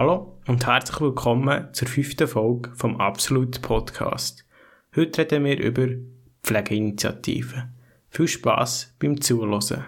Hallo 0.00 0.40
und 0.46 0.66
herzlich 0.66 0.98
willkommen 1.02 1.74
zur 1.74 1.86
fünften 1.86 2.26
Folge 2.26 2.70
vom 2.74 2.98
Absolut 2.98 3.60
Podcast. 3.60 4.46
Heute 4.96 5.20
reden 5.20 5.44
wir 5.44 5.62
über 5.62 5.88
Pflegeinitiativen. 6.42 7.74
Viel 8.08 8.26
Spaß 8.26 8.94
beim 8.98 9.20
Zuhören. 9.20 9.84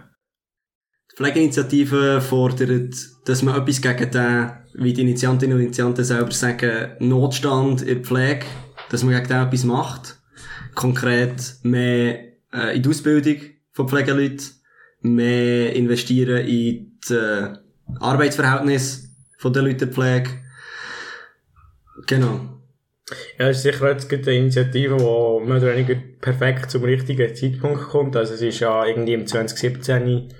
Die 1.10 1.16
Pflegeinitiative 1.16 2.20
fordert, 2.20 2.94
dass 3.24 3.42
man 3.42 3.58
etwas 3.58 3.80
gegen 3.80 4.10
den, 4.10 4.50
wie 4.74 4.92
die 4.92 5.00
Initiantinnen 5.00 5.56
und 5.56 5.62
Initianten 5.62 6.04
selber 6.04 6.32
sagen, 6.32 6.90
Notstand 6.98 7.80
in 7.80 7.94
der 7.94 8.04
Pflege, 8.04 8.44
dass 8.90 9.04
man 9.04 9.14
gegen 9.14 9.28
den 9.28 9.46
etwas 9.46 9.64
macht. 9.64 10.20
Konkret 10.74 11.54
mehr 11.62 12.18
äh, 12.52 12.76
in 12.76 12.82
die 12.82 12.88
Ausbildung 12.90 13.36
von 13.70 13.88
Pflegeleuten, 13.88 14.44
mehr 15.00 15.74
investieren 15.74 16.46
in 16.46 17.00
die 17.08 17.14
äh, 17.14 17.54
Arbeitsverhältnisse 17.98 19.11
von 19.42 19.52
den 19.52 19.64
Leuten. 19.64 19.90
Genau. 22.06 22.40
Ja, 23.38 23.48
es 23.48 23.58
ist 23.58 23.62
sicher 23.64 23.90
jetzt 23.90 24.12
eine 24.12 24.36
Initiative, 24.36 24.96
die 24.96 25.46
mehr 25.46 25.56
oder 25.56 25.74
weniger 25.74 25.96
perfekt 26.20 26.70
zum 26.70 26.84
richtigen 26.84 27.34
Zeitpunkt 27.34 27.82
kommt. 27.88 28.16
Also 28.16 28.34
es 28.34 28.40
ist 28.40 28.60
ja 28.60 28.86
irgendwie 28.86 29.14
im 29.14 29.26
2017 29.26 30.32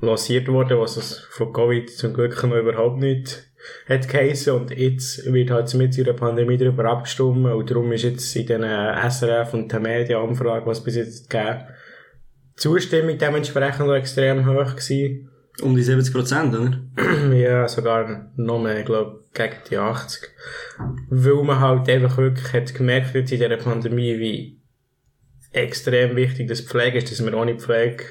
lanciert 0.00 0.48
worden, 0.48 0.78
was 0.78 0.96
es 0.96 1.18
von 1.30 1.52
Covid 1.52 1.90
zum 1.90 2.14
Glück 2.14 2.42
noch 2.42 2.56
überhaupt 2.56 3.00
nicht 3.00 3.44
hat 3.86 4.08
geheissen. 4.08 4.54
Und 4.54 4.70
jetzt 4.70 5.30
wird 5.30 5.50
halt 5.50 5.72
mit 5.74 5.98
ihrer 5.98 6.14
Pandemie 6.14 6.56
darüber 6.56 6.86
abgestimmt. 6.86 7.44
Und 7.44 7.70
darum 7.70 7.92
ist 7.92 8.04
jetzt 8.04 8.34
in 8.34 8.46
den 8.46 8.62
SRF 8.62 9.52
und 9.52 9.70
der 9.70 9.80
Media-Umfrage, 9.80 10.64
was 10.64 10.82
bis 10.82 10.96
jetzt 10.96 11.28
gegeben, 11.28 11.66
Zustimmung 12.56 13.18
dementsprechend 13.18 13.90
extrem 13.90 14.46
hoch 14.46 14.74
gewesen. 14.74 15.29
Um 15.62 15.74
die 15.74 15.82
70 15.82 16.14
Prozent, 16.14 16.54
oder? 16.54 16.80
ja, 17.34 17.68
sogar 17.68 18.30
noch 18.36 18.60
mehr, 18.60 18.80
ich 18.80 18.86
glaube, 18.86 19.24
gegen 19.34 19.56
die 19.70 19.76
80. 19.76 20.28
Weil 21.08 21.44
man 21.44 21.60
halt 21.60 21.88
einfach 21.88 22.16
wirklich 22.16 22.52
hat 22.52 22.74
gemerkt 22.74 23.14
jetzt 23.14 23.32
in 23.32 23.40
dieser 23.40 23.56
Pandemie, 23.56 24.18
wie 24.18 24.60
extrem 25.52 26.16
wichtig 26.16 26.48
das 26.48 26.60
Pflege 26.60 26.98
ist, 26.98 27.10
dass 27.10 27.24
wir 27.24 27.36
ohne 27.36 27.58
Pflege 27.58 28.04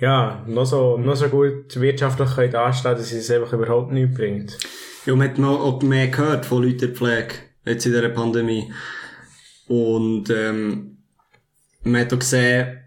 ja, 0.00 0.44
noch 0.46 0.64
so, 0.64 0.96
noch 0.98 1.14
so 1.14 1.28
gut 1.28 1.80
wirtschaftlich 1.80 2.34
können 2.34 2.52
dastehen, 2.52 2.96
dass 2.96 3.12
es 3.12 3.30
einfach 3.30 3.52
überhaupt 3.52 3.92
nichts 3.92 4.16
bringt. 4.16 4.58
Ja, 5.06 5.14
man 5.14 5.28
hat 5.28 5.38
noch 5.38 5.60
auch 5.60 5.82
mehr 5.82 6.08
gehört 6.08 6.46
von 6.46 6.62
Leuten 6.62 6.78
der 6.78 6.88
Pflege, 6.90 7.34
jetzt 7.64 7.86
in 7.86 7.92
dieser 7.92 8.08
Pandemie. 8.08 8.72
Und, 9.68 10.30
ähm, 10.30 10.98
man 11.84 12.00
hat 12.00 12.12
auch 12.12 12.18
gesehen, 12.18 12.83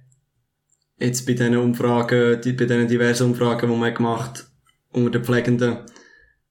jetzt 0.97 1.25
bei 1.25 1.33
diesen 1.33 1.57
Umfragen, 1.57 2.41
bei 2.41 2.51
diesen 2.51 2.87
diversen 2.87 3.27
Umfragen, 3.27 3.69
die 3.69 3.77
man 3.77 3.93
gemacht 3.93 4.47
unter 4.91 5.19
den 5.19 5.23
Pflegenden, 5.23 5.77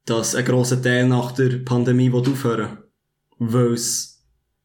dass 0.05 0.34
ein 0.34 0.44
grosser 0.44 0.80
Teil 0.80 1.06
nach 1.08 1.33
der 1.33 1.58
Pandemie 1.64 2.12
aufhören 2.12 2.78
Weil 3.38 3.72
es 3.72 4.25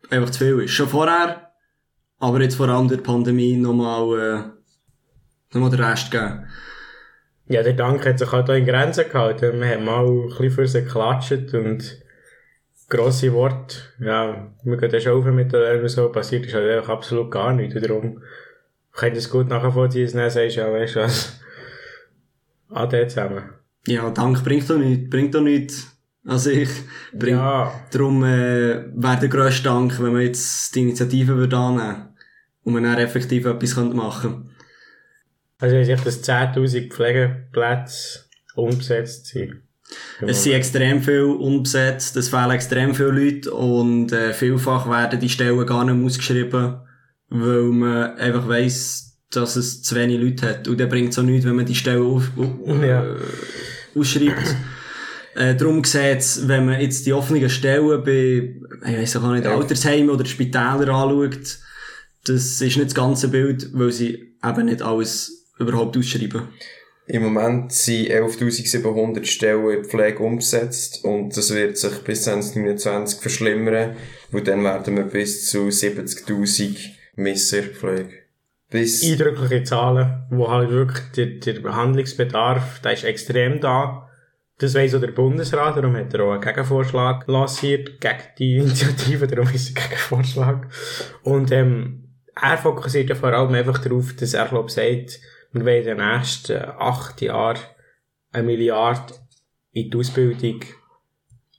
einfach 0.09 0.29
zu 0.29 0.39
viel 0.39 0.59
ist. 0.61 0.71
Schon 0.71 0.87
vorher, 0.87 1.51
aber 2.19 2.41
jetzt 2.41 2.55
vor 2.55 2.69
allem 2.69 2.87
der 2.87 2.97
Pandemie 2.97 3.57
nochmal, 3.57 4.19
äh, 4.19 5.53
nochmal 5.53 5.71
den 5.71 5.83
Rest 5.83 6.11
geben. 6.11 6.45
Ja, 7.47 7.63
der 7.63 7.73
Dank 7.73 8.05
hat 8.05 8.19
sich 8.19 8.31
halt 8.31 8.49
auch 8.49 8.53
in 8.53 8.65
Grenzen 8.65 9.09
gehalten. 9.09 9.59
Man 9.59 9.67
hat 9.67 9.81
mal 9.81 10.05
ein 10.05 10.27
bisschen 10.29 10.51
für 10.51 10.67
sie 10.67 10.83
geklatscht 10.83 11.53
und 11.53 12.01
grosse 12.87 13.33
Worte. 13.33 13.77
Ja, 13.99 14.53
wir 14.63 14.77
gehen 14.77 15.01
schon 15.01 15.13
auf 15.13 15.25
mit 15.25 15.51
der 15.51 15.89
so 15.89 16.09
passiert 16.11 16.45
ist 16.45 16.53
halt 16.53 16.69
einfach 16.69 16.93
absolut 16.93 17.31
gar 17.31 17.51
nichts. 17.53 17.75
Und 17.75 18.21
darum 18.91 18.99
kann 18.99 19.09
ich 19.09 19.15
das 19.15 19.29
gut 19.29 19.47
nachvollziehen, 19.49 20.03
dass 20.03 20.11
du 20.11 20.17
dann 20.17 20.29
sagst, 20.29 20.55
ja, 20.55 20.71
weißt 20.71 20.95
du 20.95 20.99
was, 20.99 21.39
Ade 22.69 23.07
zusammen. 23.07 23.43
Ja, 23.87 24.09
Dank 24.11 24.43
bringt 24.43 24.69
doch 24.69 24.77
nichts, 24.77 25.09
bringt 25.09 25.35
doch 25.35 25.41
nichts. 25.41 25.87
Also 26.25 26.51
ich 26.51 26.69
bringt, 27.13 27.39
ja. 27.39 27.71
darum, 27.91 28.23
äh, 28.23 28.85
wäre 28.93 29.19
der 29.19 29.29
grösste 29.29 29.63
Dank, 29.63 29.99
wenn 30.01 30.13
man 30.13 30.21
jetzt 30.21 30.73
die 30.75 30.81
Initiative 30.81 31.35
würde 31.35 31.57
annehmen 31.57 32.09
und 32.63 32.73
man 32.73 32.83
dann 32.83 32.99
effektiv 32.99 33.45
etwas 33.45 33.75
machen 33.75 34.51
Also 35.57 35.75
ich 35.77 35.87
sehe, 35.87 35.95
dass 35.95 36.23
10.000 36.23 36.93
Pflegeplätze 36.93 38.25
umgesetzt 38.55 39.27
sind. 39.27 39.63
Es 40.21 40.43
sind 40.43 40.53
extrem 40.53 41.01
viel 41.01 41.23
umgesetzt, 41.23 42.15
es 42.15 42.29
fehlen 42.29 42.51
extrem 42.51 42.95
viele 42.95 43.09
Leute 43.09 43.51
und 43.51 44.11
äh, 44.13 44.33
vielfach 44.33 44.89
werden 44.89 45.19
die 45.19 45.27
Stellen 45.27 45.65
gar 45.65 45.83
nicht 45.83 46.05
ausgeschrieben, 46.05 46.79
weil 47.31 47.63
man 47.63 48.17
einfach 48.17 48.47
weiss, 48.47 49.17
dass 49.31 49.55
es 49.55 49.81
zu 49.81 49.95
wenig 49.95 50.19
Leute 50.19 50.47
hat. 50.47 50.67
Und 50.67 50.79
dann 50.79 50.89
bringt 50.89 51.11
es 51.11 51.19
auch 51.19 51.23
nichts, 51.23 51.45
wenn 51.45 51.55
man 51.55 51.65
die 51.65 51.75
Stelle 51.75 52.03
auf, 52.03 52.29
uh, 52.37 52.83
ja. 52.83 53.03
äh, 53.03 53.99
ausschreibt. 53.99 54.55
äh, 55.35 55.55
darum 55.55 55.83
sieht's, 55.83 56.47
wenn 56.47 56.65
man 56.65 56.81
jetzt 56.81 57.05
die 57.05 57.13
offenen 57.13 57.49
Stellen 57.49 58.03
bei, 58.03 58.53
ich 58.85 58.97
weiss 58.97 59.15
auch 59.15 59.31
nicht, 59.31 59.45
ja. 59.45 59.55
Altersheimen 59.55 60.09
oder 60.09 60.25
Spitälern 60.25 60.89
anschaut, 60.89 61.59
das 62.25 62.61
ist 62.61 62.61
nicht 62.61 62.87
das 62.87 62.95
ganze 62.95 63.29
Bild, 63.29 63.69
weil 63.73 63.91
sie 63.91 64.35
eben 64.43 64.65
nicht 64.65 64.81
alles 64.81 65.47
überhaupt 65.57 65.97
ausschreiben. 65.97 66.49
Im 67.07 67.23
Moment 67.23 67.71
sind 67.71 68.09
11.700 68.09 69.25
Stellen 69.25 69.69
in 69.69 69.85
Pflege 69.85 70.19
umgesetzt 70.19 71.03
und 71.03 71.35
das 71.35 71.53
wird 71.53 71.77
sich 71.77 71.93
bis 72.03 72.23
2029 72.23 73.19
verschlimmern, 73.19 73.95
und 74.31 74.47
dann 74.47 74.63
werden 74.63 74.95
wir 74.95 75.03
bis 75.03 75.49
zu 75.49 75.67
70.000 75.67 77.00
Messer 77.15 77.63
Pflege. 77.63 78.21
Bis 78.69 79.03
Eindrückliche 79.03 79.63
Zahlen, 79.63 80.23
wo 80.29 80.49
halt 80.49 80.69
wirklich 80.69 81.11
der, 81.15 81.25
der 81.53 81.75
Handlungsbedarf, 81.75 82.79
der 82.81 82.93
ist 82.93 83.03
extrem 83.03 83.59
da. 83.59 84.09
Das 84.59 84.75
weiss 84.75 84.93
auch 84.93 85.01
der 85.01 85.11
Bundesrat, 85.11 85.75
darum 85.75 85.95
hat 85.95 86.13
er 86.13 86.23
auch 86.23 86.31
einen 86.33 86.41
Gegenvorschlag 86.41 87.27
lanciert, 87.27 87.99
gegen 87.99 88.23
die 88.37 88.57
Initiative, 88.57 89.27
darum 89.27 89.49
ist 89.53 89.75
er 89.75 89.83
Gegenvorschlag. 89.83 90.67
Und, 91.23 91.51
ähm, 91.51 92.01
er 92.39 92.57
fokussiert 92.57 93.09
ja 93.09 93.15
vor 93.15 93.33
allem 93.33 93.53
einfach 93.53 93.79
darauf, 93.79 94.15
dass 94.15 94.33
er, 94.33 94.47
glaub, 94.47 94.71
sagt, 94.71 95.19
wir 95.51 95.65
wollen 95.65 95.85
in 95.85 95.97
den 95.97 95.97
nächsten 95.97 96.57
acht 96.57 97.21
Jahren 97.21 97.59
eine 98.31 98.43
Milliarde 98.43 99.13
in 99.73 99.89
die 99.89 99.97
Ausbildung 99.97 100.61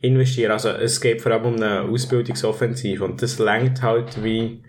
investieren. 0.01 0.53
Also, 0.53 0.71
es 0.71 1.01
geht 1.01 1.21
vor 1.21 1.33
allem 1.33 1.47
um 1.47 1.57
eine 1.57 1.83
Ausbildungsoffensive. 1.83 3.05
Und 3.05 3.21
das 3.21 3.39
lenkt 3.39 3.83
halt 3.83 4.23
wie, 4.25 4.63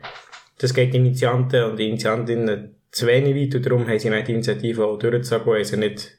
das 0.64 0.74
geht 0.74 0.94
die 0.94 0.98
Initianten 0.98 1.64
und 1.66 1.78
die 1.78 1.90
Initiantinnen 1.90 2.76
zu 2.90 3.06
wenig 3.06 3.36
weit 3.36 3.56
und 3.56 3.66
darum 3.66 3.88
haben 3.88 4.00
sie 4.00 4.10
nicht 4.10 4.28
die 4.28 4.32
Initiative 4.32 4.86
auch 4.86 4.98
durchgezogen 4.98 5.48
und 5.48 5.56
haben 5.56 5.64
sie 5.66 5.78
nicht 5.78 6.18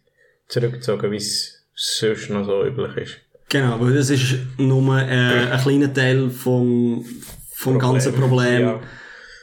zurückgezogen, 0.48 1.10
wie 1.10 1.16
es 1.16 1.66
sonst 1.74 2.28
noch 2.28 2.44
so 2.44 2.64
üblich 2.64 2.96
ist. 2.96 3.16
Genau, 3.48 3.80
weil 3.80 3.94
das 3.94 4.10
ist 4.10 4.36
nur 4.58 4.98
äh, 4.98 5.50
ein 5.50 5.60
kleiner 5.60 5.92
Teil 5.94 6.28
vom, 6.28 7.04
vom 7.52 7.78
Problem. 7.78 7.92
ganzen 7.92 8.12
Problem. 8.12 8.62
Ja. 8.62 8.80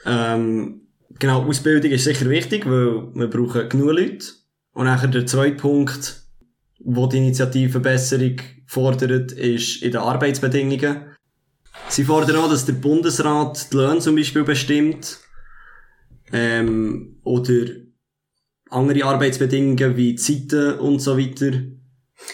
Ähm, 0.06 0.82
genau, 1.18 1.44
Ausbildung 1.44 1.92
ist 1.92 2.04
sicher 2.04 2.30
wichtig, 2.30 2.66
weil 2.66 3.08
wir 3.14 3.28
brauchen 3.28 3.70
genug 3.70 3.94
Leute. 3.94 4.26
Und 4.74 4.86
nachher 4.86 5.08
der 5.08 5.26
zweite 5.26 5.56
Punkt, 5.56 6.22
wo 6.80 7.08
die 7.08 7.18
Initiativverbesserung 7.18 8.38
fordert, 8.68 9.32
ist 9.32 9.82
in 9.82 9.92
den 9.92 10.02
Arbeitsbedingungen. 10.02 11.11
Sie 11.92 12.06
fordern 12.06 12.38
auch, 12.38 12.50
dass 12.50 12.66
der 12.66 12.74
Bundesrat 12.74 13.72
die 13.72 13.76
Löhne 13.76 14.00
zum 14.00 14.16
Beispiel 14.16 14.44
bestimmt. 14.44 15.20
Ähm, 16.32 17.18
oder 17.24 17.66
andere 18.70 19.04
Arbeitsbedingungen 19.04 19.98
wie 19.98 20.16
Zeiten 20.16 20.80
und 20.80 21.00
so 21.00 21.18
weiter. 21.18 21.52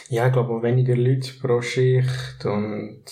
Ja, 0.09 0.27
ich 0.27 0.33
glaube 0.33 0.53
auch 0.53 0.61
weniger 0.61 0.95
Leute 0.95 1.31
pro 1.41 1.61
Schicht 1.61 2.45
und 2.45 3.03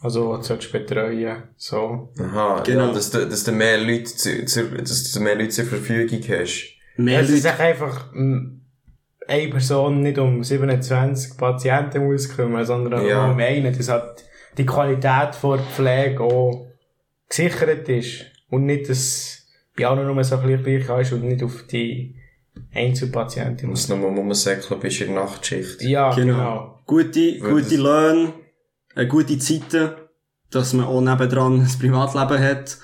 also 0.00 0.30
was 0.30 0.46
sollst 0.46 0.68
du 0.68 0.78
betreuen, 0.78 1.44
so. 1.56 2.12
Aha, 2.18 2.62
genau. 2.64 2.88
Ja, 2.88 2.92
dass, 2.92 3.10
du, 3.10 3.26
dass 3.26 3.44
du 3.44 3.52
mehr 3.52 3.78
Leute 3.78 4.04
zu, 4.04 4.44
zu, 4.44 4.64
dass 4.70 5.10
du 5.10 5.20
mehr 5.20 5.36
Leute 5.36 5.48
zur 5.48 5.64
Verfügung 5.64 6.20
hast. 6.28 6.74
Mehr 6.96 7.20
es 7.20 7.30
ist 7.30 7.46
einfach 7.46 8.12
eine 8.12 9.48
Person 9.48 10.02
nicht 10.02 10.18
um 10.18 10.44
27 10.44 11.38
Patienten 11.38 12.04
muss 12.04 12.28
kümmern, 12.28 12.66
sondern 12.66 13.06
ja. 13.06 13.30
um 13.30 13.38
einen. 13.38 13.76
Das 13.76 13.88
hat 13.88 14.27
die 14.56 14.66
Qualität 14.66 15.36
der 15.42 15.58
Pflege 15.58 16.20
auch 16.20 16.66
gesichert 17.28 17.88
ist. 17.88 18.26
Und 18.50 18.66
nicht, 18.66 18.88
dass 18.88 19.46
bei 19.76 19.86
allen 19.86 20.06
nur 20.06 20.24
so 20.24 20.36
ein 20.36 20.62
gleich 20.62 20.88
ist 20.88 21.12
und 21.12 21.24
nicht 21.24 21.42
auf 21.42 21.66
die 21.70 22.16
Einzelpatienten. 22.74 23.70
Muss 23.70 23.88
nochmal 23.88 24.14
rumsäckeln 24.14 24.80
bist 24.80 25.00
in 25.00 25.14
der 25.14 25.24
Nachtschicht. 25.24 25.82
Ja, 25.82 26.14
genau. 26.14 26.34
genau. 26.34 26.80
Gute, 26.86 27.38
gute 27.38 27.76
Löhne, 27.76 28.32
äh, 28.94 29.06
gute 29.06 29.38
Zeiten, 29.38 29.90
dass 30.50 30.72
man 30.72 30.86
auch 30.86 31.00
nebendran 31.00 31.60
ein 31.60 31.78
Privatleben 31.78 32.42
hat. 32.42 32.78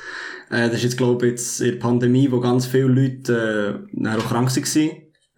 Äh, 0.51 0.69
das 0.69 0.75
ist 0.75 0.85
jetzt, 0.85 0.99
glaube 0.99 1.27
ich, 1.27 1.33
jetzt 1.33 1.61
in 1.61 1.73
der 1.73 1.79
Pandemie, 1.79 2.31
wo 2.31 2.41
ganz 2.41 2.67
viele 2.67 2.85
Leute 2.85 3.87
äh, 3.93 4.09
auch 4.09 4.29
krank 4.29 4.55
waren, 4.55 4.91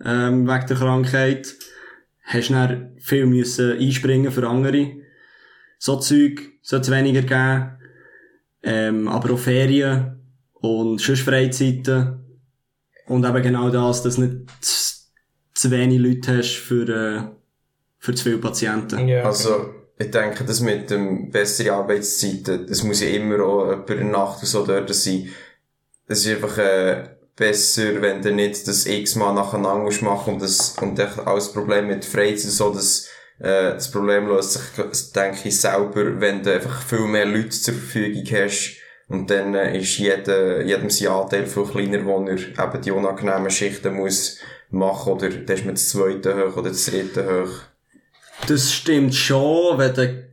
ähm, 0.05 0.46
wegen 0.46 0.67
der 0.67 0.76
Krankheit. 0.76 1.55
Hast 2.25 2.50
du 2.50 2.55
dann 2.55 2.96
viel 3.00 3.26
müssen 3.26 3.79
einspringen 3.79 4.32
für 4.32 4.49
andere. 4.49 4.90
So 5.86 5.94
Zeug 6.00 6.40
sollte 6.62 6.90
es 6.90 6.90
weniger 6.90 7.22
geben. 7.22 7.78
Ähm, 8.64 9.06
aber 9.06 9.34
auch 9.34 9.38
Ferien 9.38 10.20
und 10.54 11.00
sonst 11.00 11.20
Freizeiten. 11.20 12.24
Und 13.06 13.24
eben 13.24 13.40
genau 13.40 13.70
das, 13.70 14.02
dass 14.02 14.16
du 14.16 14.22
nicht 14.22 14.50
zu 15.54 15.70
wenig 15.70 16.00
Leute 16.00 16.38
hast 16.38 16.56
für, 16.56 16.88
äh, 16.88 17.22
für 18.00 18.14
zu 18.16 18.24
viele 18.24 18.38
Patienten. 18.38 19.06
Ja, 19.06 19.22
also, 19.22 19.50
genau. 19.50 19.68
ich 19.96 20.10
denke, 20.10 20.42
das 20.42 20.60
mit 20.60 20.90
dem 20.90 21.30
besseren 21.30 21.74
Arbeitszeiten, 21.74 22.66
das 22.66 22.82
muss 22.82 23.00
ja 23.00 23.10
immer 23.10 23.44
auch 23.44 23.86
der 23.86 24.02
Nacht 24.02 24.44
so 24.44 24.66
dort 24.66 24.92
sein. 24.92 25.28
Es 26.08 26.26
ist 26.26 26.34
einfach, 26.34 26.58
äh, 26.58 27.10
besser, 27.36 28.02
wenn 28.02 28.22
du 28.22 28.32
nicht 28.32 28.66
das 28.66 28.86
x-mal 28.86 29.34
nacheinander 29.34 29.84
musst 29.84 30.02
machen 30.02 30.34
und 30.34 30.42
das, 30.42 30.76
und 30.80 30.98
alles 30.98 31.52
Problem 31.52 31.86
mit 31.86 32.04
Freizeit 32.04 32.50
so, 32.50 32.74
dass, 32.74 33.08
äh, 33.38 33.74
das 33.74 33.90
Problem 33.90 34.28
löst 34.28 34.52
sich, 34.52 35.12
denke 35.12 35.48
ich, 35.48 35.60
selber, 35.60 36.20
wenn 36.20 36.42
du 36.42 36.54
einfach 36.54 36.82
viel 36.82 37.06
mehr 37.06 37.26
Leute 37.26 37.50
zur 37.50 37.74
Verfügung 37.74 38.24
hast, 38.32 38.76
und 39.08 39.30
dann 39.30 39.54
äh, 39.54 39.78
ist 39.78 39.98
jeder, 39.98 40.62
jedem 40.62 40.90
sein 40.90 41.08
Anteil 41.08 41.46
viel 41.46 41.64
kleiner, 41.64 42.04
wo 42.04 42.24
er 42.26 42.38
eben 42.38 42.82
die 42.82 42.90
unangenehmen 42.90 43.50
Schichten 43.50 43.94
muss 43.94 44.38
machen, 44.70 45.12
oder 45.12 45.28
dann 45.30 45.56
ist 45.56 45.64
man 45.64 45.74
das 45.74 45.88
zweite 45.90 46.34
hoch 46.36 46.56
oder 46.56 46.70
das 46.70 46.86
dritte 46.86 47.24
hoch. 47.24 47.52
Das 48.48 48.72
stimmt 48.72 49.14
schon, 49.14 49.78
wenn 49.78 49.94
du 49.94 50.28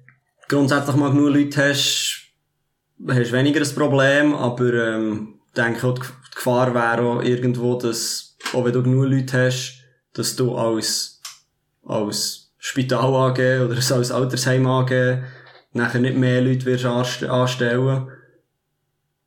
grundsätzlich 0.47 0.95
mal 0.95 1.11
genug 1.11 1.35
Leute 1.35 1.69
hast, 1.69 2.21
hast 3.07 3.31
du 3.31 3.31
weniger 3.31 3.61
ein 3.61 3.75
Problem, 3.75 4.33
aber, 4.33 4.73
ähm, 4.73 5.39
denke 5.55 5.87
auch, 5.87 5.93
die 5.99 6.35
Gefahr 6.35 6.73
wäre 6.73 7.01
auch 7.03 7.21
irgendwo, 7.21 7.75
dass, 7.75 8.35
auch 8.53 8.65
wenn 8.65 8.73
du 8.73 8.83
genug 8.83 9.05
Leute 9.05 9.45
hast, 9.45 9.83
dass 10.13 10.35
du 10.35 10.55
als, 10.55 11.21
als 11.85 12.42
Spital 12.65 13.13
AG 13.13 13.39
oder 13.65 13.75
als 13.75 14.11
Altersheim 14.11 14.65
AG 14.65 15.21
nachher 15.73 15.99
nicht 15.99 16.15
mehr 16.15 16.41
Leute 16.41 16.65
wirst 16.65 16.85
anstellen, 16.85 18.07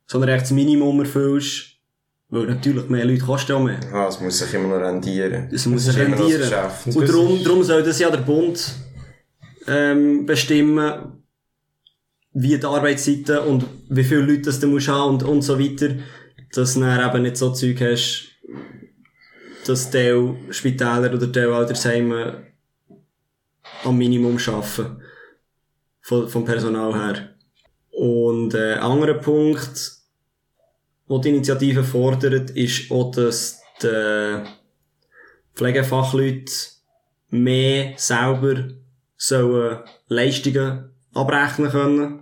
sondern 0.07 0.31
echt 0.31 0.45
das 0.45 0.53
Minimum 0.53 1.01
erfüllst, 1.01 1.77
weil 2.31 2.47
natürlich 2.47 2.89
mehr 2.89 3.05
Leute 3.05 3.25
kosten 3.25 3.53
auch 3.53 3.63
mehr. 3.63 3.79
Ja, 3.93 4.09
es 4.09 4.21
muss 4.21 4.39
sich 4.39 4.55
immer 4.55 4.69
noch 4.69 4.85
rendieren. 4.85 5.51
Es 5.53 5.67
muss 5.67 5.85
sich 5.85 5.97
rendieren. 5.99 6.51
Und 6.87 7.09
darum, 7.09 7.45
darum 7.45 7.63
soll 7.63 7.83
das 7.83 7.99
ja 7.99 8.11
der 8.11 8.19
Bund 8.19 8.75
ähm, 9.67 10.25
bestimmen, 10.25 11.23
wie 12.33 12.57
die 12.57 12.65
Arbeitszeiten 12.65 13.39
und 13.41 13.65
wie 13.91 14.05
viele 14.05 14.23
Leute 14.23 14.43
das 14.43 14.61
du 14.61 14.69
musst 14.69 14.89
haben 14.89 15.15
und, 15.15 15.23
und 15.25 15.43
so 15.43 15.59
weiter 15.59 15.91
dass 16.53 16.75
du 16.75 16.81
dann 16.81 17.11
eben 17.11 17.23
nicht 17.23 17.37
so 17.37 17.53
Zeug 17.53 17.81
hast, 17.81 18.29
dass 19.67 19.91
Teil 19.91 20.37
Spitäler 20.51 21.13
oder 21.13 21.31
Teil 21.31 21.53
Altersheime 21.53 22.46
am 23.87 23.97
Minimum 23.99 24.39
arbeiten. 24.47 25.03
Vom, 26.01 26.29
vom 26.29 26.45
Personal 26.45 26.95
her. 26.95 27.35
Und 27.91 28.55
äh, 28.55 28.75
ein 28.75 28.81
anderer 28.81 29.15
Punkt, 29.15 29.93
den 31.09 31.23
die 31.23 31.29
Initiative 31.31 31.83
fordert, 31.83 32.51
ist 32.51 32.91
auch, 32.91 33.11
dass 33.11 33.61
die 33.83 34.43
Pflegefachleute 35.55 36.53
mehr 37.31 37.95
selber 37.97 38.69
sollen 39.17 39.81
Leistungen 40.09 40.91
abrechnen 41.15 41.71
können 41.71 42.21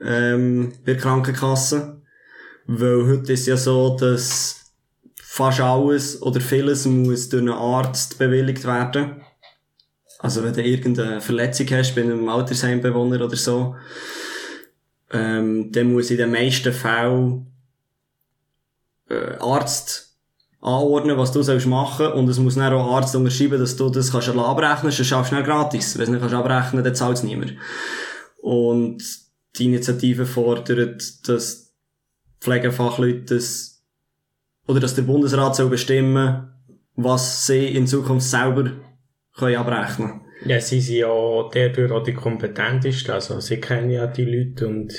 ähm, 0.00 0.72
bei 0.84 0.92
der 0.92 1.00
Krankenkasse. 1.00 2.02
Weil 2.66 3.06
heute 3.06 3.32
ist 3.32 3.46
ja 3.46 3.56
so, 3.56 3.96
dass 3.96 4.72
fast 5.16 5.60
alles 5.60 6.20
oder 6.20 6.40
vieles 6.40 6.84
muss 6.86 7.28
durch 7.30 7.40
einen 7.42 7.50
Arzt 7.54 8.18
bewilligt 8.18 8.64
werden. 8.64 9.22
Also 10.22 10.44
wenn 10.44 10.54
du 10.54 10.62
irgendeine 10.62 11.20
Verletzung 11.20 11.66
hast 11.72 11.96
bei 11.96 12.02
einem 12.02 12.28
Altersheimbewohner 12.28 13.24
oder 13.24 13.36
so, 13.36 13.74
ähm, 15.10 15.72
dann 15.72 15.92
muss 15.92 16.12
in 16.12 16.16
den 16.16 16.30
meisten 16.30 16.72
Fällen 16.72 17.48
äh, 19.10 19.34
Arzt 19.40 20.16
anordnen, 20.60 21.18
was 21.18 21.32
du 21.32 21.42
sollst 21.42 21.66
machen 21.66 22.06
und 22.12 22.28
es 22.28 22.38
muss 22.38 22.54
dann 22.54 22.72
auch 22.72 22.94
Arzt 22.94 23.16
unterschreiben, 23.16 23.58
dass 23.58 23.74
du 23.74 23.90
das 23.90 24.12
kannst 24.12 24.28
abrechnen, 24.28 24.92
sonst 24.92 25.08
schaffst 25.08 25.32
du 25.32 25.34
schnell 25.34 25.44
gratis. 25.44 25.98
Wenn 25.98 26.06
du 26.06 26.12
nicht 26.12 26.20
kannst 26.20 26.36
abrechnen, 26.36 26.84
dann 26.84 26.94
zahlt 26.94 27.16
es 27.16 27.24
niemand. 27.24 27.54
Und 28.40 29.02
die 29.56 29.64
Initiative 29.64 30.24
fordert, 30.24 31.28
dass 31.28 31.74
Pflegefachleute 32.40 33.34
das, 33.34 33.82
oder 34.68 34.78
dass 34.78 34.94
der 34.94 35.02
Bundesrat 35.02 35.56
soll 35.56 35.68
bestimmen, 35.68 36.48
was 36.94 37.48
sie 37.48 37.66
in 37.66 37.88
Zukunft 37.88 38.28
selber 38.28 38.70
können 39.36 39.56
abrechnen 39.56 40.20
Ja, 40.44 40.60
sie 40.60 40.80
sind 40.80 40.96
ja 40.96 41.08
dadurch 41.52 41.92
auch 41.92 42.02
die 42.02 42.14
kompetentesten, 42.14 43.14
also 43.14 43.40
sie 43.40 43.60
kennen 43.60 43.90
ja 43.90 44.06
die 44.06 44.24
Leute 44.24 44.66
und 44.66 44.92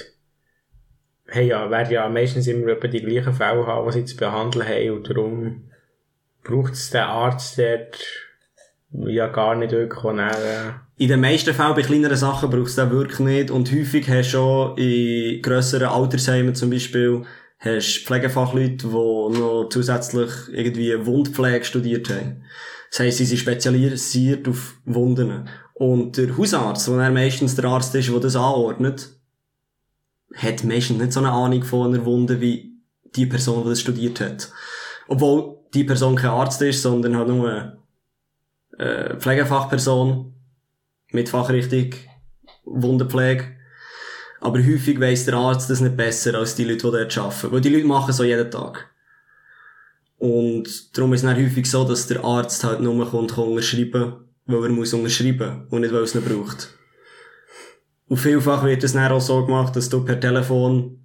hey, 1.27 1.47
ja, 1.47 1.69
werden 1.69 1.93
ja 1.93 2.07
meistens 2.09 2.47
immer 2.47 2.67
etwa 2.67 2.87
die 2.87 3.01
gleichen 3.01 3.33
Fälle 3.33 3.65
haben, 3.65 3.89
die 3.89 3.99
sie 3.99 4.05
zu 4.05 4.17
behandeln 4.17 4.67
haben 4.67 4.91
und 4.91 5.09
darum 5.09 5.63
braucht 6.43 6.73
es 6.73 6.89
den 6.89 7.01
Arzt 7.01 7.57
dort 7.57 7.99
ja 8.91 9.27
gar 9.27 9.55
nicht 9.55 9.71
wirklich. 9.71 10.03
Dann, 10.03 10.81
in 10.97 11.07
den 11.07 11.21
meisten 11.21 11.53
Fällen 11.53 11.75
bei 11.75 11.81
kleineren 11.81 12.17
Sachen 12.17 12.49
brauchst 12.49 12.77
du 12.77 12.81
das 12.81 12.91
wirklich 12.91 13.19
nicht. 13.19 13.51
Und 13.51 13.71
häufig 13.71 14.07
hast 14.07 14.33
du 14.33 14.37
schon 14.37 14.77
in 14.77 15.41
grösseren 15.41 15.87
Altersheimen 15.87 16.55
zum 16.55 16.69
Beispiel, 16.69 17.23
hast 17.57 18.05
Pflegefachleute, 18.05 18.87
die 18.87 18.87
noch 18.87 19.69
zusätzlich 19.69 20.29
irgendwie 20.51 21.05
Wundpflege 21.05 21.65
studiert 21.65 22.09
haben. 22.09 22.43
Das 22.93 22.99
heisst, 22.99 23.17
sie 23.17 23.25
sind 23.25 23.39
spezialisiert 23.39 24.47
auf 24.47 24.75
Wunden. 24.85 25.49
Und 25.73 26.15
der 26.15 26.37
Hausarzt, 26.37 26.87
der 26.87 27.09
meistens 27.09 27.55
der 27.55 27.65
Arzt 27.65 27.95
ist, 27.95 28.07
der 28.07 28.19
das 28.19 28.35
anordnet, 28.35 29.09
hat 30.35 30.63
meistens 30.63 30.99
nicht 30.99 31.11
so 31.11 31.19
eine 31.19 31.31
Ahnung 31.31 31.63
von 31.63 31.91
einer 31.91 32.05
Wunde 32.05 32.39
wie 32.39 32.77
die 33.15 33.25
Person, 33.25 33.63
die 33.63 33.69
das 33.69 33.81
studiert 33.81 34.21
hat. 34.21 34.51
Obwohl 35.07 35.57
die 35.73 35.85
Person 35.85 36.15
kein 36.15 36.29
Arzt 36.29 36.61
ist, 36.61 36.83
sondern 36.83 37.17
halt 37.17 37.29
nur 37.29 37.49
eine 37.49 37.77
äh, 38.77 39.17
Pflegefachperson, 39.17 40.31
mit 41.13 41.29
Fachrichtung 41.29 41.99
Wundenpflege. 42.63 43.55
Aber 44.39 44.59
häufig 44.59 44.99
weiss 44.99 45.25
der 45.25 45.33
Arzt 45.33 45.67
das 45.71 45.81
nicht 45.81 45.97
besser 45.97 46.35
als 46.35 46.53
die 46.53 46.65
Leute, 46.65 46.91
die 46.91 46.91
dort 46.91 47.17
arbeiten. 47.17 47.51
Weil 47.51 47.61
die 47.61 47.69
Leute 47.69 47.87
machen 47.87 48.13
so 48.13 48.23
jeden 48.23 48.51
Tag. 48.51 48.92
Und 50.17 50.97
darum 50.97 51.13
ist 51.13 51.23
es 51.23 51.29
dann 51.29 51.37
häufig 51.37 51.69
so, 51.69 51.83
dass 51.83 52.07
der 52.07 52.23
Arzt 52.23 52.63
halt 52.63 52.79
nur 52.79 53.09
kommt, 53.09 53.35
kann 53.35 53.45
unterschreiben, 53.45 54.13
weil 54.45 54.63
er 54.63 54.69
muss 54.69 54.93
unterschreiben 54.93 55.67
und 55.69 55.81
nicht, 55.81 55.91
weil 55.91 56.01
er 56.01 56.03
es 56.03 56.15
nicht 56.15 56.27
braucht. 56.27 56.69
Und 58.07 58.17
vielfach 58.17 58.63
wird 58.63 58.83
es 58.83 58.93
dann 58.93 59.11
auch 59.11 59.21
so 59.21 59.45
gemacht, 59.45 59.75
dass 59.75 59.89
du 59.89 60.03
per 60.05 60.19
Telefon 60.19 60.99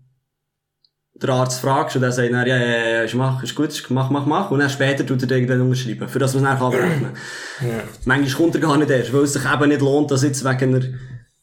der 1.14 1.30
Arzt 1.30 1.60
fragst 1.60 1.96
und 1.96 2.02
er 2.02 2.12
sagt 2.12 2.32
dann, 2.32 2.46
ja, 2.46 2.56
ja, 2.56 2.88
ja, 2.88 3.02
ist, 3.02 3.14
mach, 3.14 3.42
ist 3.42 3.54
gut, 3.54 3.84
mach, 3.88 4.10
mach, 4.10 4.26
mach. 4.26 4.50
Und 4.50 4.60
dann 4.60 4.70
später 4.70 5.04
tut 5.04 5.22
er 5.22 5.30
irgendwann 5.30 5.62
unterschreiben, 5.62 6.08
für 6.08 6.18
das 6.18 6.34
man 6.34 6.44
es 6.44 6.50
dann 6.50 6.58
abrechnen 6.58 7.12
kann. 7.58 7.68
Ja. 7.68 7.82
Manchmal 8.04 8.36
kommt 8.36 8.54
er 8.54 8.60
gar 8.60 8.76
nicht 8.76 8.90
erst, 8.90 9.12
weil 9.12 9.22
es 9.22 9.32
sich 9.32 9.44
eben 9.44 9.68
nicht 9.68 9.80
lohnt, 9.80 10.10
dass 10.10 10.22
jetzt 10.22 10.44
wegen 10.44 10.74
einer 10.74 10.84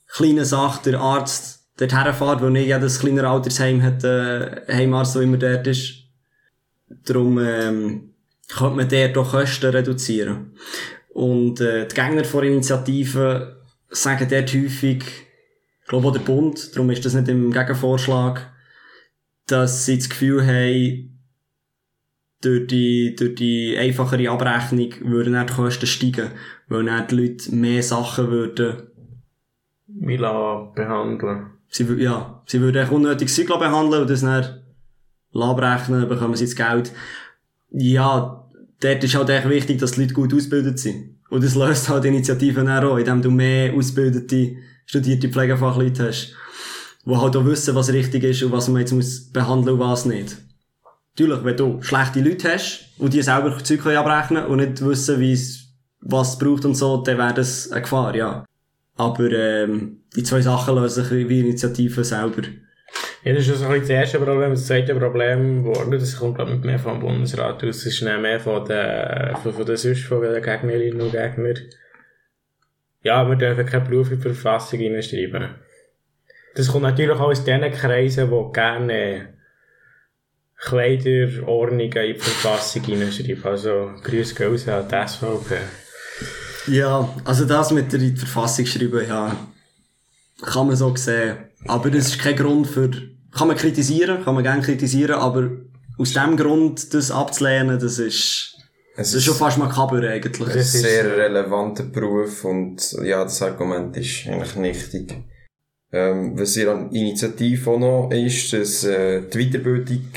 kleinen 0.08 0.46
Sache 0.46 0.92
der 0.92 1.00
Arzt 1.00 1.68
dort 1.78 1.94
herfährt, 1.94 2.42
weil 2.42 2.52
nicht 2.52 2.68
jedes 2.68 3.00
kleine 3.00 3.28
Altersheim 3.28 3.84
hat, 3.84 4.04
äh, 4.04 4.62
Heimarzt, 4.72 5.16
der 5.16 5.24
immer 5.24 5.38
dort 5.38 5.68
ist. 5.68 6.05
Darum, 6.88 7.40
ähm, 7.40 8.16
könnte 8.48 8.76
man 8.76 8.90
dort 8.90 9.16
doch 9.16 9.32
Kosten 9.32 9.72
reduzieren. 9.72 10.52
Und, 11.10 11.62
äh, 11.62 11.88
die 11.88 11.96
Gegner 11.96 12.24
von 12.24 12.44
Initiativen 12.44 13.56
sagen 13.90 14.28
dort 14.30 14.54
häufig, 14.54 15.04
ich 15.82 15.88
glaube 15.88 16.08
auch 16.08 16.14
der 16.14 16.20
Bund, 16.20 16.76
darum 16.76 16.90
ist 16.90 17.06
das 17.06 17.14
nicht 17.14 17.28
im 17.28 17.52
Gegenvorschlag, 17.52 18.52
dass 19.48 19.86
sie 19.86 19.98
das 19.98 20.10
Gefühl 20.10 20.46
haben, 20.46 21.12
durch 22.42 22.68
die, 22.68 23.16
durch 23.16 23.36
die 23.36 23.78
einfachere 23.78 24.30
Abrechnung 24.30 24.94
würden 25.02 25.34
dann 25.34 25.48
die 25.48 25.54
Kosten 25.54 25.88
steigen, 25.88 26.32
weil 26.68 26.86
dann 26.86 27.08
die 27.08 27.16
Leute 27.16 27.56
mehr 27.56 27.82
Sachen 27.82 28.30
würden 28.30 28.84
Mila 29.88 30.72
behandeln. 30.76 31.52
Sie, 31.70 31.86
ja, 31.96 32.44
sie 32.46 32.62
würden 32.62 32.90
unnötig 32.90 33.30
Sigla 33.30 33.58
behandeln 33.58 34.02
und 34.04 34.10
das 34.10 34.22
dann 34.22 34.65
abrechnen, 35.44 36.08
bekommen 36.08 36.36
sie 36.36 36.46
das 36.46 36.56
Geld. 36.56 36.92
Ja, 37.72 38.48
dort 38.80 39.04
ist 39.04 39.16
halt 39.16 39.30
echt 39.30 39.50
wichtig, 39.50 39.80
dass 39.80 39.94
die 39.94 40.02
Leute 40.02 40.14
gut 40.14 40.34
ausgebildet 40.34 40.80
sind. 40.80 41.18
Und 41.30 41.44
das 41.44 41.56
löst 41.56 41.90
halt 41.90 42.06
Initiativen 42.06 42.70
auch, 42.70 42.98
indem 42.98 43.22
du 43.22 43.32
mehr 43.32 43.74
ausgebildete, 43.74 44.56
studierte 44.86 45.30
Pflegefachleute 45.30 46.08
hast 46.08 46.36
die 47.06 47.16
halt 47.16 47.36
auch 47.36 47.46
wissen, 47.46 47.76
was 47.76 47.94
richtig 47.94 48.24
ist 48.24 48.44
und 48.44 48.52
was 48.52 48.68
man 48.68 48.82
jetzt 48.82 48.92
muss 48.92 49.32
behandeln 49.32 49.80
und 49.80 49.80
was 49.80 50.06
nicht. 50.06 50.38
Natürlich, 51.18 51.44
wenn 51.44 51.58
du 51.58 51.82
schlechte 51.82 52.20
Leute 52.20 52.54
hast 52.54 52.90
und 52.98 53.14
die 53.14 53.22
selber 53.22 53.58
Zeug 53.64 53.86
abrechnen 53.86 54.46
und 54.46 54.58
nicht 54.58 54.84
wissen, 54.84 55.20
wie 55.20 55.34
es, 55.34 55.68
was 56.02 56.34
es 56.34 56.38
braucht 56.40 56.66
und 56.66 56.76
so, 56.76 56.98
dann 56.98 57.18
wäre 57.18 57.34
das 57.34 57.72
eine 57.72 57.82
Gefahr, 57.82 58.16
ja. 58.16 58.46
Aber 58.98 59.32
ähm, 59.32 60.02
die 60.16 60.24
zwei 60.24 60.42
Sachen 60.42 60.76
lösen 60.76 61.06
sich 61.06 61.30
wie 61.30 61.40
Initiativen 61.42 62.04
selber. 62.04 62.42
Ja, 63.26 63.34
das 63.34 63.48
ist 63.48 63.64
also 63.64 63.80
das 63.80 63.90
erste 63.90 64.20
Problem. 64.20 64.52
Das 64.52 64.68
zweite 64.68 64.94
Problem, 64.94 65.74
das 65.90 66.16
kommt 66.16 66.36
glaube 66.36 66.54
ich 66.54 66.64
mehr 66.64 66.78
vom 66.78 67.00
Bundesrat 67.00 67.56
aus, 67.64 67.84
das 67.84 67.86
ist 67.88 68.04
mehr 68.04 68.40
von 68.40 68.64
den, 68.66 69.36
von, 69.38 69.52
von 69.52 69.66
den 69.66 69.78
sonst 69.78 70.04
von 70.04 70.22
Gegnerinnen 70.22 71.02
und 71.02 71.12
Gegnern. 71.12 71.58
Ja, 73.02 73.28
wir 73.28 73.36
dürfen 73.36 73.66
keine 73.66 73.86
berufliche 73.86 74.22
Verfassung 74.22 74.80
reinschreiben. 74.80 75.56
Das 76.54 76.68
kommt 76.68 76.84
natürlich 76.84 77.16
auch 77.16 77.32
aus 77.32 77.44
den 77.44 77.72
Kreisen, 77.72 78.30
die 78.30 78.54
gerne 78.54 79.34
Kleiderordnungen 80.58 81.82
in 81.82 82.14
die 82.14 82.20
Verfassung 82.20 82.84
hineinschreiben. 82.84 83.44
Also, 83.44 83.92
grüß 84.04 84.36
Gott 84.36 84.68
an 84.68 84.88
die 84.88 85.08
SVP. 85.08 85.56
Ja, 86.68 87.10
also 87.24 87.46
das 87.46 87.72
mit 87.72 87.92
der 87.92 88.02
in 88.02 88.14
die 88.14 88.20
Verfassung 88.20 88.68
schreiben, 88.68 89.08
ja, 89.08 89.36
kann 90.44 90.68
man 90.68 90.76
so 90.76 90.96
sehen. 90.96 91.38
Aber 91.68 91.90
das 91.90 92.08
ist 92.10 92.20
kein 92.20 92.36
Grund 92.36 92.68
für, 92.68 93.15
kann 93.36 93.48
man 93.50 93.58
kritisieren, 93.58 94.24
kann 94.24 94.34
man 94.34 94.44
gerne 94.44 94.62
kritisieren, 94.62 95.16
aber 95.16 95.52
aus 95.98 96.14
dem 96.14 96.38
Grund, 96.38 96.94
das 96.94 97.12
abzulehnen, 97.12 97.80
das 97.80 98.00
ist, 98.00 98.56
es 98.98 99.12
das 99.12 99.14
ist 99.14 99.26
schon 99.26 99.36
fast 99.36 99.58
makaber 99.58 100.02
eigentlich. 100.08 100.56
Ein 100.56 100.64
sehr 100.64 101.18
relevanter 101.18 101.84
Beruf 101.84 102.46
und 102.46 102.96
ja, 103.04 103.24
das 103.24 103.42
Argument 103.42 103.96
ist 103.98 104.28
eigentlich 104.28 104.56
nichtig. 104.56 105.16
Ähm, 105.92 106.38
was 106.40 106.58
ihr 106.58 106.72
an 106.72 106.92
Initiative 106.92 107.72
auch 107.72 107.80
noch 107.80 108.10
ist, 108.12 108.54
dass 108.54 108.84
äh, 108.84 109.22
die 109.22 109.38
Weiterbildung 109.38 110.08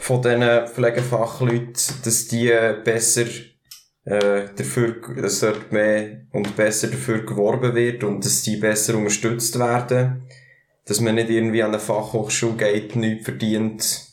von 0.00 0.22
diesen 0.22 0.66
Pflegefachleuten, 0.68 1.74
dass 2.04 2.28
die 2.28 2.52
besser 2.84 3.26
äh, 4.04 4.44
dafür, 4.56 4.96
dass 5.20 5.40
dort 5.40 5.72
mehr 5.72 6.22
und 6.32 6.56
besser 6.56 6.88
dafür 6.88 7.24
geworben 7.26 7.74
wird 7.74 8.04
und 8.04 8.24
dass 8.24 8.42
die 8.42 8.56
besser 8.56 8.94
unterstützt 8.94 9.58
werden. 9.58 10.22
Dass 10.88 11.00
man 11.00 11.16
nicht 11.16 11.30
irgendwie 11.30 11.62
an 11.62 11.70
eine 11.70 11.78
Fachhochschule 11.78 12.56
geht, 12.56 12.96
nichts 12.96 13.24
verdient, 13.24 14.08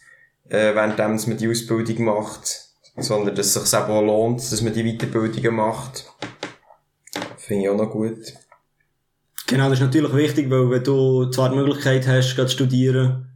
äh, 0.50 0.76
während 0.76 0.98
man 1.28 1.38
die 1.38 1.50
Ausbildung 1.50 2.04
macht, 2.04 2.66
sondern 2.98 3.36
dass 3.36 3.56
es 3.56 3.72
sich 3.72 3.80
auch 3.80 4.02
lohnt, 4.02 4.40
dass 4.40 4.62
man 4.62 4.74
die 4.74 4.84
Weiterbildungen 4.84 5.56
macht. 5.56 6.06
Finde 7.38 7.64
ich 7.64 7.70
auch 7.70 7.78
noch 7.78 7.92
gut. 7.92 8.34
Genau, 9.48 9.70
das 9.70 9.80
ist 9.80 9.86
natürlich 9.86 10.14
wichtig, 10.14 10.50
weil 10.50 10.70
wenn 10.70 10.84
du 10.84 11.30
zwar 11.30 11.50
die 11.50 11.56
Möglichkeit 11.56 12.08
hast, 12.08 12.36
zu 12.36 12.48
studieren, 12.48 13.28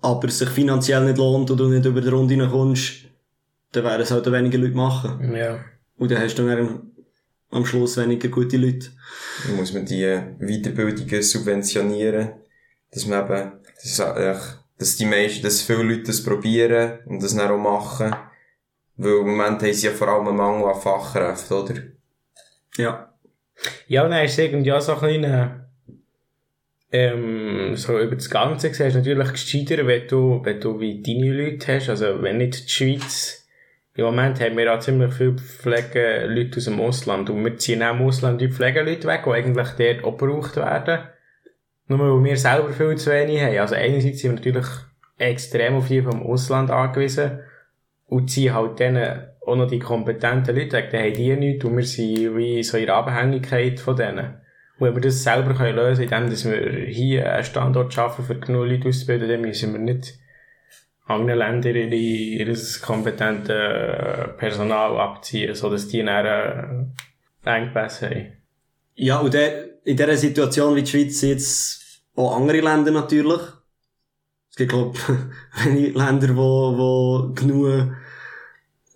aber 0.00 0.28
es 0.28 0.38
sich 0.38 0.48
finanziell 0.48 1.04
nicht 1.04 1.18
lohnt 1.18 1.50
und 1.50 1.58
du 1.58 1.68
nicht 1.68 1.86
über 1.86 2.00
die 2.00 2.08
Runde 2.08 2.48
kommst, 2.48 3.04
dann 3.72 3.84
werden 3.84 4.02
es 4.02 4.10
halt 4.10 4.30
weniger 4.30 4.58
Leute 4.58 4.74
machen. 4.74 5.34
Ja. 5.34 5.64
Und 5.96 6.10
dann 6.10 6.20
hast 6.20 6.34
du 6.34 6.46
dann 6.46 6.90
am 7.50 7.64
Schluss 7.64 7.96
weniger 7.96 8.28
gute 8.28 8.56
Leute. 8.56 8.88
Dann 9.46 9.56
muss 9.56 9.72
man 9.72 9.86
die 9.86 10.20
Weiterbildungen 10.40 11.22
subventionieren, 11.22 12.30
dass 12.94 13.06
man 13.06 13.24
eben, 13.24 13.52
dass, 13.82 13.96
dass 14.78 14.96
die 14.96 15.04
meisten, 15.04 15.42
dass 15.42 15.62
viele 15.62 15.82
Leute 15.82 16.04
das 16.04 16.22
probieren 16.22 17.00
und 17.06 17.22
das 17.22 17.34
dann 17.34 17.50
auch 17.50 17.58
machen. 17.58 18.14
Weil 18.96 19.12
im 19.12 19.36
Moment 19.36 19.62
haben 19.62 19.72
sie 19.72 19.86
ja 19.86 19.92
vor 19.92 20.08
allem 20.08 20.28
einen 20.28 20.36
Mangel 20.36 20.68
an 20.68 20.80
Fachkräften, 20.80 21.56
oder? 21.56 21.74
Ja. 22.76 23.14
Ja, 23.88 24.04
und 24.04 24.10
dann 24.10 24.24
ist 24.24 24.38
irgendwie 24.38 24.72
auch 24.72 24.80
so 24.80 24.92
ein 24.92 24.98
kleiner, 24.98 25.68
ähm, 26.92 27.76
so 27.76 27.98
über 27.98 28.14
das 28.14 28.30
Ganze 28.30 28.68
gesehen, 28.68 28.88
ist 28.88 28.94
natürlich 28.94 29.32
gescheiter, 29.32 29.86
wenn 29.86 30.06
du, 30.06 30.40
wenn 30.44 30.60
du 30.60 30.78
wie 30.78 31.02
deine 31.02 31.32
Leute 31.32 31.74
hast, 31.74 31.88
also 31.88 32.22
wenn 32.22 32.38
nicht 32.38 32.66
die 32.66 32.70
Schweiz, 32.70 33.46
im 33.96 34.04
Moment 34.04 34.40
haben 34.40 34.56
wir 34.56 34.74
auch 34.74 34.80
ziemlich 34.80 35.14
viele 35.14 35.36
Pflegeleute 35.36 36.56
aus 36.56 36.64
dem 36.64 36.80
Ausland 36.80 37.30
und 37.30 37.44
wir 37.44 37.56
ziehen 37.56 37.82
auch 37.82 37.94
im 37.94 38.02
Ausland 38.02 38.40
die 38.40 38.50
Pflegeleute 38.50 39.06
weg, 39.06 39.22
die 39.24 39.30
eigentlich 39.30 39.68
dort 39.68 40.04
auch 40.04 40.18
gebraucht 40.18 40.56
werden. 40.56 41.08
Nur 41.86 41.98
weil 41.98 42.24
wir 42.24 42.36
selber 42.36 42.70
viel 42.70 42.96
zu 42.96 43.10
wenig 43.10 43.40
haben. 43.42 43.58
Also 43.58 43.74
einerseits 43.74 44.20
sind 44.20 44.44
wir 44.44 44.52
natürlich 44.52 44.66
extrem 45.18 45.76
auf 45.76 45.88
die 45.88 46.02
vom 46.02 46.22
Ausland 46.22 46.70
angewiesen 46.70 47.40
und 48.06 48.30
ziehen 48.30 48.54
halt 48.54 48.80
dann 48.80 49.28
auch 49.46 49.56
noch 49.56 49.68
die 49.68 49.78
kompetenten 49.78 50.56
Leute 50.56 50.72
weg, 50.72 50.90
dann 50.90 51.02
haben 51.02 51.12
die 51.12 51.36
nichts 51.36 51.64
und 51.64 51.76
wir 51.76 51.84
sind 51.84 52.36
wie 52.36 52.62
so 52.62 52.78
in 52.78 52.86
der 52.86 52.96
Abhängigkeit 52.96 53.78
von 53.78 53.96
denen. 53.96 54.38
Und 54.78 54.86
wenn 54.86 54.94
wir 54.94 55.02
das 55.02 55.22
selber 55.22 55.54
können 55.54 55.76
lösen 55.76 56.08
können, 56.08 56.32
indem 56.32 56.50
wir 56.50 56.86
hier 56.86 57.32
einen 57.32 57.44
Standort 57.44 57.92
schaffen, 57.92 58.24
für 58.24 58.38
genug 58.38 58.66
Leute 58.66 58.88
auszubilden, 58.88 59.28
dann 59.28 59.40
müssen 59.42 59.72
wir 59.72 59.80
nicht 59.80 60.18
anderen 61.06 61.38
Ländern 61.38 61.74
ihre, 61.74 61.94
ihr 61.94 62.56
kompetente 62.82 64.34
Personal 64.38 64.98
abziehen, 64.98 65.54
sodass 65.54 65.88
die 65.88 66.02
dann 66.02 66.94
äh, 67.44 67.50
Engpässe 67.50 68.08
haben. 68.08 68.32
Ja, 68.94 69.18
und 69.18 69.34
der, 69.34 69.73
in 69.84 69.96
dieser 69.96 70.16
Situation 70.16 70.74
wie 70.74 70.82
die 70.82 70.90
Schweiz 70.90 71.20
jetzt 71.20 72.02
auch 72.16 72.36
andere 72.36 72.60
Länder 72.60 72.90
natürlich. 72.90 73.40
Es 74.50 74.56
gibt, 74.56 74.70
glaube 74.70 74.96
ich, 74.96 75.64
wenige 75.64 75.98
Länder, 75.98 76.36
wo, 76.36 76.76
wo 76.76 77.34
genug 77.34 77.92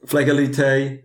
Pflegeleute 0.04 0.66
haben. 0.66 0.98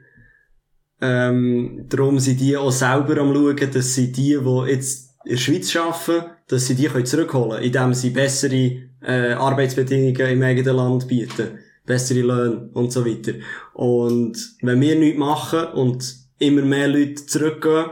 Ähm, 1.01 1.85
darum 1.89 2.19
sind 2.19 2.39
die 2.39 2.55
auch 2.55 2.71
selber 2.71 3.19
am 3.19 3.33
schauen, 3.33 3.71
dass 3.71 3.93
sie 3.93 4.11
die, 4.11 4.37
die 4.39 4.71
jetzt 4.71 5.15
in 5.25 5.31
der 5.31 5.37
Schweiz 5.37 5.75
arbeiten, 5.75 6.29
dass 6.47 6.67
sie 6.67 6.75
die 6.75 6.87
können 6.87 7.05
zurückholen 7.05 7.51
können, 7.51 7.63
indem 7.63 7.93
sie 7.93 8.11
bessere 8.11 8.83
äh, 9.01 9.33
Arbeitsbedingungen 9.33 10.31
im 10.31 10.43
eigenen 10.43 10.75
Land 10.75 11.07
bieten, 11.07 11.59
bessere 11.85 12.21
Löhne 12.21 12.69
und 12.73 12.93
so 12.93 13.05
weiter. 13.05 13.33
Und 13.73 14.37
wenn 14.61 14.79
wir 14.79 14.95
nichts 14.95 15.19
machen 15.19 15.65
und 15.73 16.15
immer 16.39 16.61
mehr 16.61 16.87
Leute 16.87 17.25
zurückgehen, 17.25 17.87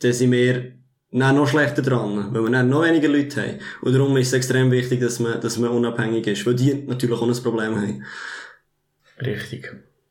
dann 0.00 0.12
sind 0.12 0.32
wir 0.32 0.77
dann 1.10 1.36
noch 1.36 1.48
schlechter 1.48 1.82
dran, 1.82 2.32
weil 2.32 2.42
wir 2.42 2.50
dann 2.50 2.68
noch 2.68 2.82
weniger 2.82 3.08
Leute 3.08 3.42
haben. 3.42 3.58
Und 3.80 3.92
darum 3.94 4.16
ist 4.16 4.28
es 4.28 4.32
extrem 4.34 4.70
wichtig, 4.70 5.00
dass 5.00 5.18
man, 5.18 5.40
dass 5.40 5.58
man 5.58 5.70
unabhängig 5.70 6.26
ist, 6.26 6.46
weil 6.46 6.54
die 6.54 6.74
natürlich 6.74 7.16
auch 7.16 7.22
ein 7.22 7.42
Problem 7.42 7.76
haben. 7.76 8.04
Richtig. 9.20 9.87